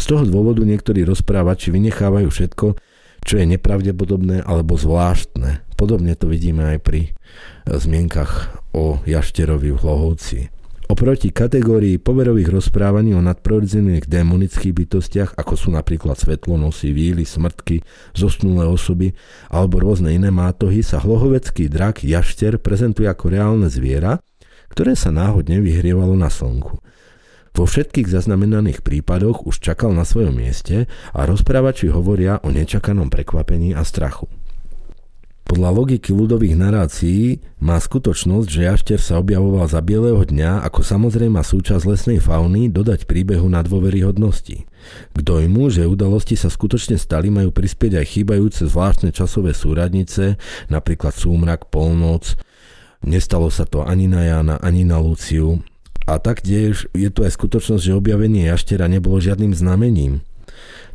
Z 0.00 0.08
toho 0.08 0.24
dôvodu 0.24 0.64
niektorí 0.64 1.04
rozprávači 1.04 1.68
vynechávajú 1.68 2.32
všetko, 2.32 2.66
čo 3.20 3.34
je 3.36 3.44
nepravdepodobné 3.44 4.40
alebo 4.48 4.80
zvláštne. 4.80 5.60
Podobne 5.76 6.16
to 6.16 6.32
vidíme 6.32 6.64
aj 6.64 6.78
pri 6.80 7.00
zmienkach 7.68 8.64
o 8.72 9.04
jašterovi 9.04 9.76
v 9.76 9.80
Hlohovci. 9.84 10.40
Oproti 10.90 11.30
kategórii 11.30 12.02
poverových 12.02 12.50
rozprávaní 12.50 13.14
o 13.14 13.22
nadprirodzených 13.22 14.10
démonických 14.10 14.74
bytostiach, 14.74 15.30
ako 15.38 15.54
sú 15.54 15.68
napríklad 15.70 16.18
svetlonosy, 16.18 16.90
víly, 16.90 17.22
smrtky, 17.22 17.84
zosnulé 18.10 18.66
osoby 18.66 19.14
alebo 19.52 19.78
rôzne 19.78 20.10
iné 20.10 20.34
mátohy, 20.34 20.82
sa 20.82 20.98
hlohovecký 20.98 21.70
drak 21.70 22.02
jašter 22.02 22.58
prezentuje 22.58 23.06
ako 23.06 23.30
reálne 23.30 23.70
zviera, 23.70 24.18
ktoré 24.74 24.98
sa 24.98 25.14
náhodne 25.14 25.62
vyhrievalo 25.62 26.18
na 26.18 26.26
slnku. 26.26 26.82
Vo 27.50 27.66
všetkých 27.66 28.06
zaznamenaných 28.06 28.80
prípadoch 28.86 29.44
už 29.44 29.58
čakal 29.58 29.90
na 29.90 30.06
svojom 30.06 30.38
mieste 30.38 30.86
a 31.10 31.20
rozprávači 31.26 31.90
hovoria 31.90 32.38
o 32.46 32.48
nečakanom 32.54 33.10
prekvapení 33.10 33.74
a 33.74 33.82
strachu. 33.82 34.30
Podľa 35.50 35.70
logiky 35.74 36.14
ľudových 36.14 36.54
narácií 36.54 37.42
má 37.58 37.74
skutočnosť, 37.74 38.46
že 38.46 38.70
jašter 38.70 39.02
sa 39.02 39.18
objavoval 39.18 39.66
za 39.66 39.82
bieleho 39.82 40.22
dňa 40.22 40.62
ako 40.62 40.86
samozrejma 40.86 41.42
súčasť 41.42 41.90
lesnej 41.90 42.22
fauny 42.22 42.70
dodať 42.70 43.10
príbehu 43.10 43.50
na 43.50 43.58
dôveryhodnosti. 43.66 44.62
K 45.10 45.18
dojmu, 45.18 45.74
že 45.74 45.90
udalosti 45.90 46.38
sa 46.38 46.54
skutočne 46.54 46.94
stali, 47.02 47.34
majú 47.34 47.50
prispieť 47.50 47.98
aj 47.98 48.06
chýbajúce 48.14 48.62
zvláštne 48.70 49.10
časové 49.10 49.50
súradnice, 49.50 50.38
napríklad 50.70 51.18
súmrak, 51.18 51.66
polnoc, 51.66 52.38
Nestalo 53.00 53.48
sa 53.48 53.64
to 53.64 53.80
ani 53.80 54.04
na 54.12 54.28
Jana, 54.28 54.60
ani 54.60 54.84
na 54.84 55.00
Luciu 55.00 55.64
a 56.06 56.16
taktiež 56.20 56.88
je 56.92 57.08
tu 57.12 57.24
aj 57.24 57.36
skutočnosť, 57.36 57.82
že 57.82 57.96
objavenie 57.96 58.48
jaštera 58.48 58.88
nebolo 58.88 59.20
žiadnym 59.20 59.52
znamením. 59.52 60.24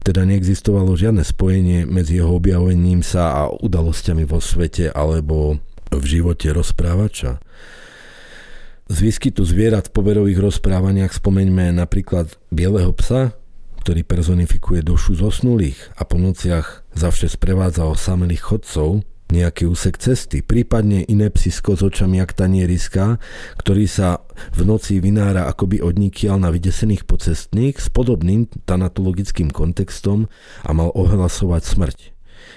Teda 0.06 0.22
neexistovalo 0.22 0.94
žiadne 0.94 1.26
spojenie 1.26 1.90
medzi 1.90 2.22
jeho 2.22 2.38
objavením 2.38 3.02
sa 3.02 3.34
a 3.34 3.42
udalosťami 3.50 4.22
vo 4.30 4.38
svete 4.38 4.94
alebo 4.94 5.58
v 5.90 6.04
živote 6.06 6.54
rozprávača. 6.54 7.42
Z 8.86 8.98
výskytu 9.02 9.42
zvierat 9.42 9.90
v 9.90 9.96
poverových 9.98 10.38
rozprávaniach 10.46 11.10
spomeňme 11.10 11.74
napríklad 11.74 12.38
bieleho 12.54 12.94
psa, 12.94 13.34
ktorý 13.82 14.06
personifikuje 14.06 14.86
dušu 14.86 15.18
zosnulých 15.18 15.94
a 15.98 16.06
po 16.06 16.22
nociach 16.22 16.86
zavše 16.94 17.30
sprevádza 17.30 17.90
osamelých 17.90 18.46
chodcov, 18.46 19.02
nejaký 19.34 19.66
úsek 19.66 19.98
cesty, 19.98 20.46
prípadne 20.46 21.02
iné 21.10 21.34
psisko 21.34 21.74
s 21.74 21.82
očami 21.82 22.22
jak 22.22 22.38
tanieriska, 22.38 23.18
ktorý 23.58 23.90
sa 23.90 24.22
v 24.54 24.62
noci 24.64 25.02
vynára 25.02 25.50
akoby 25.50 25.82
odnikial 25.82 26.38
na 26.38 26.54
vydesených 26.54 27.10
pocestných 27.10 27.82
s 27.82 27.90
podobným 27.90 28.48
tanatologickým 28.70 29.50
kontextom 29.50 30.30
a 30.64 30.70
mal 30.72 30.94
ohlasovať 30.94 31.64
smrť. 31.66 32.15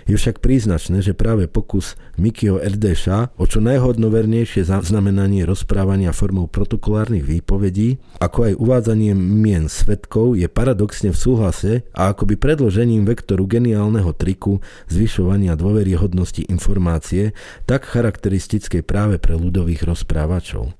Je 0.09 0.17
však 0.17 0.41
príznačné, 0.41 1.05
že 1.05 1.13
práve 1.13 1.45
pokus 1.53 1.93
Mikio 2.17 2.57
Erdeša 2.57 3.37
o 3.37 3.45
čo 3.45 3.61
najhodnovernejšie 3.61 4.65
zaznamenanie 4.65 5.45
rozprávania 5.45 6.17
formou 6.17 6.49
protokolárnych 6.49 7.29
výpovedí, 7.29 8.01
ako 8.17 8.49
aj 8.49 8.55
uvádzanie 8.57 9.13
mien 9.13 9.69
svetkov 9.69 10.41
je 10.41 10.49
paradoxne 10.49 11.13
v 11.13 11.21
súhlase 11.21 11.73
a 11.93 12.09
akoby 12.17 12.41
predložením 12.41 13.05
vektoru 13.05 13.45
geniálneho 13.45 14.17
triku 14.17 14.65
zvyšovania 14.89 15.53
dôveryhodnosti 15.61 16.49
informácie, 16.49 17.37
tak 17.69 17.85
charakteristickej 17.85 18.81
práve 18.89 19.21
pre 19.21 19.37
ľudových 19.37 19.85
rozprávačov. 19.85 20.78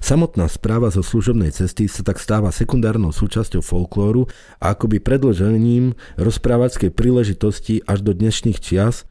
Samotná 0.00 0.48
správa 0.48 0.88
zo 0.88 1.04
služobnej 1.04 1.52
cesty 1.52 1.84
sa 1.84 2.00
tak 2.00 2.16
stáva 2.16 2.48
sekundárnou 2.48 3.12
súčasťou 3.12 3.60
folklóru 3.60 4.26
a 4.56 4.72
akoby 4.72 4.96
predložením 4.96 5.92
rozprávackej 6.16 6.90
príležitosti 6.90 7.84
až 7.84 8.00
do 8.00 8.16
dnešných 8.16 8.58
čias 8.58 9.04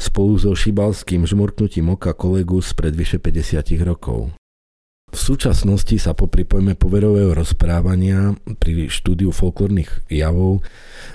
spolu 0.00 0.40
so 0.40 0.56
šibalským 0.56 1.28
žmurknutím 1.28 1.92
oka 1.92 2.16
kolegu 2.16 2.64
spred 2.64 2.96
vyše 2.96 3.20
50 3.20 3.76
rokov. 3.84 4.32
V 5.06 5.18
súčasnosti 5.22 5.96
sa 6.02 6.18
po 6.18 6.26
pripojme 6.26 6.74
poverového 6.74 7.30
rozprávania 7.30 8.34
pri 8.58 8.90
štúdiu 8.90 9.30
folklórnych 9.30 10.10
javov 10.10 10.66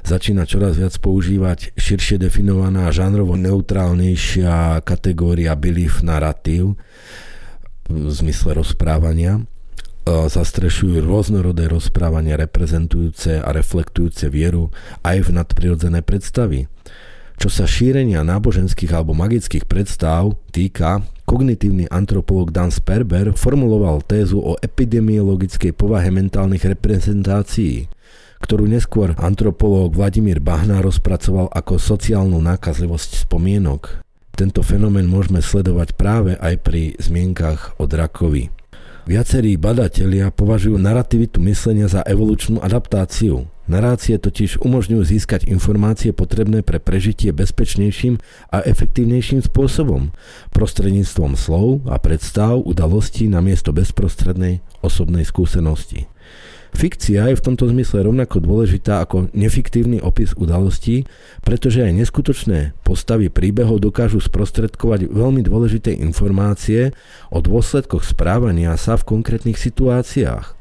začína 0.07 0.47
čoraz 0.47 0.79
viac 0.79 0.95
používať 0.95 1.75
širšie 1.75 2.15
definovaná 2.15 2.87
žánrovo 2.89 3.35
neutrálnejšia 3.35 4.79
kategória 4.87 5.59
belief 5.59 5.99
narratív, 6.07 6.79
v 7.91 8.09
zmysle 8.09 8.57
rozprávania 8.57 9.43
zastrešujú 10.07 11.05
rôznorodé 11.05 11.69
rozprávania 11.69 12.33
reprezentujúce 12.33 13.37
a 13.37 13.53
reflektujúce 13.53 14.33
vieru 14.33 14.73
aj 15.05 15.29
v 15.29 15.29
nadprirodzené 15.37 16.01
predstavy. 16.01 16.65
Čo 17.37 17.49
sa 17.49 17.65
šírenia 17.69 18.25
náboženských 18.25 18.89
alebo 18.93 19.13
magických 19.13 19.65
predstav 19.69 20.37
týka, 20.53 21.05
kognitívny 21.25 21.89
antropolog 21.89 22.53
Dan 22.53 22.69
Sperber 22.69 23.33
formuloval 23.33 24.05
tézu 24.05 24.41
o 24.41 24.57
epidemiologickej 24.61 25.73
povahe 25.73 26.09
mentálnych 26.13 26.65
reprezentácií, 26.65 27.89
ktorú 28.45 28.69
neskôr 28.69 29.13
antropológ 29.17 29.93
Vladimír 29.97 30.41
Bahna 30.41 30.81
rozpracoval 30.85 31.49
ako 31.53 31.77
sociálnu 31.77 32.41
nákazlivosť 32.41 33.25
spomienok. 33.25 34.01
Tento 34.41 34.65
fenomén 34.65 35.05
môžeme 35.05 35.37
sledovať 35.37 35.93
práve 35.93 36.33
aj 36.33 36.65
pri 36.65 36.97
zmienkach 36.97 37.77
o 37.77 37.85
drakovi. 37.85 38.49
Viacerí 39.05 39.53
badatelia 39.53 40.33
považujú 40.33 40.81
narrativitu 40.81 41.37
myslenia 41.45 41.85
za 41.85 42.01
evolučnú 42.01 42.57
adaptáciu. 42.57 43.45
Narácie 43.69 44.17
totiž 44.17 44.57
umožňujú 44.57 45.03
získať 45.05 45.45
informácie 45.45 46.09
potrebné 46.09 46.65
pre 46.65 46.81
prežitie 46.81 47.29
bezpečnejším 47.29 48.17
a 48.49 48.65
efektívnejším 48.65 49.45
spôsobom, 49.45 50.09
prostredníctvom 50.49 51.37
slov 51.37 51.85
a 51.85 52.01
predstav 52.01 52.65
udalostí 52.65 53.29
na 53.29 53.45
miesto 53.45 53.69
bezprostrednej 53.69 54.65
osobnej 54.81 55.21
skúsenosti. 55.21 56.09
Fikcia 56.71 57.27
je 57.27 57.35
v 57.35 57.45
tomto 57.45 57.67
zmysle 57.67 58.07
rovnako 58.07 58.39
dôležitá 58.39 59.03
ako 59.03 59.27
nefiktívny 59.35 59.99
opis 59.99 60.31
udalostí, 60.33 61.03
pretože 61.43 61.83
aj 61.83 61.91
neskutočné 61.99 62.73
postavy 62.87 63.27
príbehov 63.27 63.83
dokážu 63.83 64.23
sprostredkovať 64.23 65.11
veľmi 65.11 65.43
dôležité 65.43 65.91
informácie 65.99 66.95
o 67.27 67.43
dôsledkoch 67.43 68.07
správania 68.07 68.79
sa 68.79 68.95
v 68.95 69.03
konkrétnych 69.03 69.59
situáciách. 69.59 70.60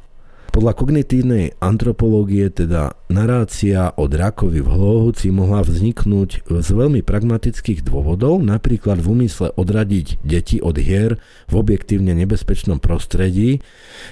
Podľa 0.50 0.75
kognitívnej 0.75 1.54
antropológie 1.62 2.50
teda 2.50 2.99
narácia 3.07 3.95
o 3.95 4.11
drakovi 4.11 4.59
v 4.59 4.66
hlohúci 4.66 5.30
mohla 5.30 5.62
vzniknúť 5.62 6.42
z 6.42 6.69
veľmi 6.75 7.07
pragmatických 7.07 7.87
dôvodov, 7.87 8.42
napríklad 8.42 8.99
v 8.99 9.14
úmysle 9.14 9.54
odradiť 9.54 10.19
deti 10.26 10.59
od 10.59 10.75
hier 10.75 11.23
v 11.47 11.54
objektívne 11.54 12.19
nebezpečnom 12.19 12.83
prostredí, 12.83 13.62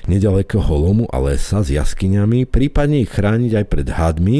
nedalekého 0.06 0.70
lomu 0.70 1.10
a 1.10 1.18
lesa 1.18 1.66
s 1.66 1.74
jaskyňami, 1.74 2.46
prípadne 2.46 3.02
ich 3.02 3.10
chrániť 3.10 3.52
aj 3.58 3.64
pred 3.66 3.88
hadmi, 3.90 4.38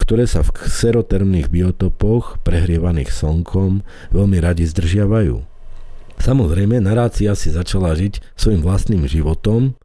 ktoré 0.00 0.24
sa 0.24 0.40
v 0.40 0.56
xerotermných 0.56 1.52
biotopoch, 1.52 2.40
prehrievaných 2.48 3.12
slnkom, 3.12 3.84
veľmi 4.08 4.40
radi 4.40 4.64
zdržiavajú. 4.64 5.44
Samozrejme, 6.16 6.80
narácia 6.80 7.36
si 7.36 7.52
začala 7.52 7.92
žiť 7.92 8.24
svojim 8.40 8.64
vlastným 8.64 9.04
životom, 9.04 9.76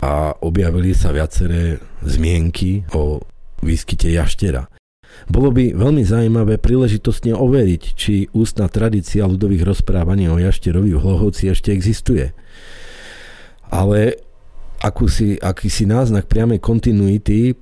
a 0.00 0.36
objavili 0.44 0.92
sa 0.92 1.12
viaceré 1.12 1.80
zmienky 2.04 2.84
o 2.92 3.24
výskyte 3.64 4.12
jaštera. 4.12 4.68
Bolo 5.32 5.48
by 5.48 5.72
veľmi 5.72 6.04
zaujímavé 6.04 6.60
príležitostne 6.60 7.32
overiť, 7.32 7.82
či 7.96 8.28
ústna 8.36 8.68
tradícia 8.68 9.24
ľudových 9.24 9.64
rozprávaní 9.64 10.28
o 10.28 10.36
jašterovi 10.36 10.92
v 10.92 11.00
Hlohovci 11.00 11.48
ešte 11.48 11.72
existuje. 11.72 12.36
Ale 13.72 14.20
akúsi, 14.84 15.40
akýsi 15.40 15.88
náznak 15.88 16.28
priamej 16.28 16.60
kontinuity 16.60 17.56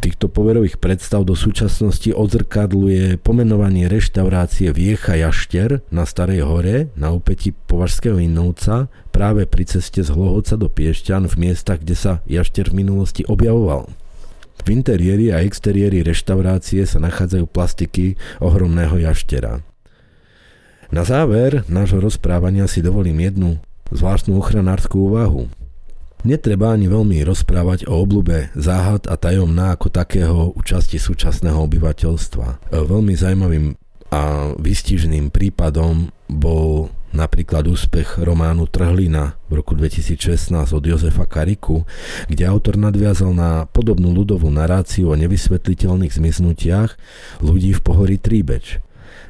týchto 0.00 0.32
poverových 0.32 0.80
predstav 0.80 1.28
do 1.28 1.36
súčasnosti 1.36 2.08
odzrkadluje 2.10 3.20
pomenovanie 3.20 3.86
reštaurácie 3.86 4.72
Viecha 4.72 5.14
Jašter 5.14 5.84
na 5.92 6.08
Starej 6.08 6.42
hore 6.44 6.76
na 6.96 7.12
úpeti 7.12 7.52
Považského 7.52 8.16
Inovca 8.16 8.88
práve 9.12 9.44
pri 9.44 9.68
ceste 9.68 10.00
z 10.00 10.08
Hlohovca 10.10 10.56
do 10.56 10.72
Piešťan 10.72 11.28
v 11.28 11.34
miestach, 11.48 11.84
kde 11.84 11.96
sa 11.96 12.12
Jašter 12.24 12.72
v 12.72 12.84
minulosti 12.84 13.22
objavoval. 13.28 13.92
V 14.64 14.68
interiéri 14.74 15.30
a 15.30 15.44
exteriéri 15.44 16.02
reštaurácie 16.02 16.82
sa 16.88 16.98
nachádzajú 16.98 17.44
plastiky 17.48 18.18
ohromného 18.42 19.00
jaštera. 19.00 19.62
Na 20.88 21.04
záver 21.04 21.68
nášho 21.68 22.00
rozprávania 22.00 22.64
si 22.64 22.80
dovolím 22.80 23.20
jednu 23.20 23.60
zvláštnu 23.92 24.36
ochranárskú 24.36 25.12
úvahu– 25.12 25.48
Netreba 26.26 26.74
ani 26.74 26.90
veľmi 26.90 27.22
rozprávať 27.22 27.86
o 27.86 27.94
oblúbe 28.02 28.50
záhad 28.58 29.06
a 29.06 29.14
tajomná 29.14 29.78
ako 29.78 29.86
takého 29.86 30.50
účasti 30.58 30.98
súčasného 30.98 31.62
obyvateľstva. 31.62 32.74
Veľmi 32.74 33.14
zaujímavým 33.14 33.78
a 34.08 34.52
výstižným 34.56 35.28
prípadom 35.28 36.08
bol 36.32 36.88
napríklad 37.12 37.64
úspech 37.68 38.20
románu 38.20 38.68
Trhlina 38.68 39.40
v 39.48 39.60
roku 39.60 39.72
2016 39.72 40.52
od 40.52 40.84
Jozefa 40.84 41.24
Kariku, 41.24 41.88
kde 42.28 42.44
autor 42.44 42.76
nadviazal 42.76 43.32
na 43.32 43.64
podobnú 43.68 44.12
ľudovú 44.12 44.52
naráciu 44.52 45.12
o 45.12 45.16
nevysvetliteľných 45.16 46.12
zmiznutiach 46.12 46.96
ľudí 47.40 47.72
v 47.76 47.80
pohorí 47.80 48.16
Tríbeč. 48.20 48.80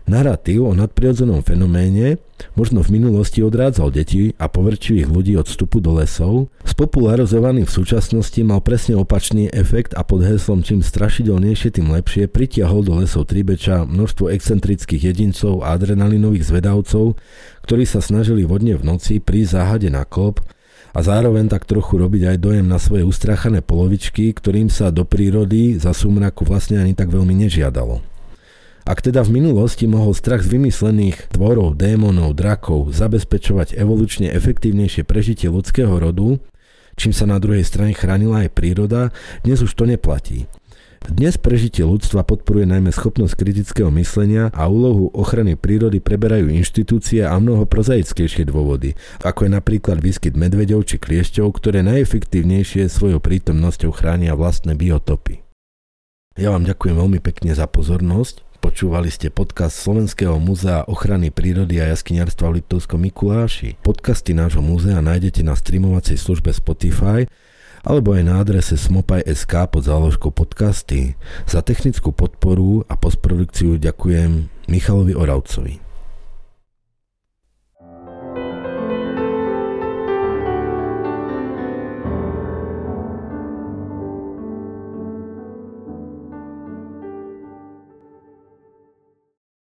Narratív 0.08 0.64
o 0.64 0.72
nadprirodzenom 0.72 1.44
fenoméne 1.44 2.16
možno 2.56 2.80
v 2.80 2.96
minulosti 2.96 3.44
odrádzal 3.44 3.92
deti 3.92 4.32
a 4.40 4.48
poverčivých 4.48 5.04
ľudí 5.04 5.36
od 5.36 5.44
vstupu 5.44 5.84
do 5.84 5.92
lesov, 6.00 6.48
spopularizovaný 6.64 7.68
v 7.68 7.74
súčasnosti 7.76 8.40
mal 8.40 8.64
presne 8.64 8.96
opačný 8.96 9.52
efekt 9.52 9.92
a 9.92 10.00
pod 10.08 10.24
heslom 10.24 10.64
čím 10.64 10.80
strašidelnejšie, 10.80 11.76
tým 11.76 11.92
lepšie 11.92 12.24
pritiahol 12.24 12.88
do 12.88 12.96
lesov 13.04 13.28
Tribeča 13.28 13.84
množstvo 13.84 14.32
excentrických 14.32 15.12
jedincov 15.12 15.60
a 15.60 15.76
adrenalinových 15.76 16.56
zvedavcov, 16.56 17.20
ktorí 17.68 17.84
sa 17.84 18.00
snažili 18.00 18.48
vodne 18.48 18.80
v 18.80 18.88
noci 18.88 19.20
pri 19.20 19.44
záhade 19.44 19.92
na 19.92 20.08
klop 20.08 20.40
a 20.96 21.04
zároveň 21.04 21.52
tak 21.52 21.68
trochu 21.68 22.00
robiť 22.00 22.32
aj 22.32 22.36
dojem 22.40 22.64
na 22.64 22.80
svoje 22.80 23.04
ustrachané 23.04 23.60
polovičky, 23.60 24.32
ktorým 24.32 24.72
sa 24.72 24.88
do 24.88 25.04
prírody 25.04 25.76
za 25.76 25.92
sumraku 25.92 26.48
vlastne 26.48 26.80
ani 26.80 26.96
tak 26.96 27.12
veľmi 27.12 27.36
nežiadalo. 27.44 28.17
Ak 28.88 29.04
teda 29.04 29.20
v 29.20 29.36
minulosti 29.36 29.84
mohol 29.84 30.16
strach 30.16 30.40
z 30.40 30.56
vymyslených 30.56 31.36
tvorov, 31.36 31.76
démonov, 31.76 32.32
drakov 32.32 32.88
zabezpečovať 32.96 33.76
evolučne 33.76 34.32
efektívnejšie 34.32 35.04
prežitie 35.04 35.52
ľudského 35.52 35.92
rodu, 35.92 36.40
čím 36.96 37.12
sa 37.12 37.28
na 37.28 37.36
druhej 37.36 37.68
strane 37.68 37.92
chránila 37.92 38.48
aj 38.48 38.56
príroda, 38.56 39.12
dnes 39.44 39.60
už 39.60 39.76
to 39.76 39.84
neplatí. 39.84 40.48
Dnes 41.04 41.36
prežitie 41.36 41.84
ľudstva 41.84 42.24
podporuje 42.24 42.64
najmä 42.64 42.88
schopnosť 42.88 43.36
kritického 43.36 43.92
myslenia 43.92 44.48
a 44.56 44.72
úlohu 44.72 45.12
ochrany 45.12 45.52
prírody 45.52 46.00
preberajú 46.00 46.48
inštitúcie 46.48 47.28
a 47.28 47.36
mnoho 47.36 47.68
prozaickejšie 47.68 48.48
dôvody, 48.48 48.96
ako 49.20 49.46
je 49.46 49.50
napríklad 49.52 50.00
výskyt 50.00 50.32
medveďov 50.32 50.88
či 50.88 50.96
kliešťov, 50.96 51.44
ktoré 51.60 51.84
najefektívnejšie 51.84 52.88
svojou 52.88 53.20
prítomnosťou 53.20 53.92
chránia 53.92 54.32
vlastné 54.32 54.72
biotopy. 54.80 55.44
Ja 56.40 56.56
vám 56.56 56.64
ďakujem 56.64 56.96
veľmi 56.96 57.20
pekne 57.20 57.52
za 57.52 57.68
pozornosť 57.68 58.47
Počúvali 58.68 59.08
ste 59.08 59.32
podcast 59.32 59.80
Slovenského 59.80 60.36
múzea 60.36 60.84
ochrany 60.92 61.32
prírody 61.32 61.80
a 61.80 61.88
jaskyniarstva 61.88 62.52
v 62.52 62.60
Liptovskom 62.60 63.00
Mikuláši. 63.00 63.80
Podcasty 63.80 64.36
nášho 64.36 64.60
múzea 64.60 65.00
nájdete 65.00 65.40
na 65.40 65.56
streamovacej 65.56 66.20
službe 66.20 66.52
Spotify 66.52 67.24
alebo 67.80 68.12
aj 68.12 68.28
na 68.28 68.44
adrese 68.44 68.76
smopaj.sk 68.76 69.72
pod 69.72 69.88
záložkou 69.88 70.28
podcasty. 70.36 71.16
Za 71.48 71.64
technickú 71.64 72.12
podporu 72.12 72.84
a 72.92 73.00
postprodukciu 73.00 73.80
ďakujem 73.80 74.52
Michalovi 74.68 75.16
Oravcovi. 75.16 75.87